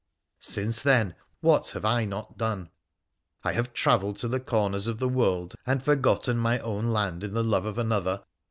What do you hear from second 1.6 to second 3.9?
have I not done! I have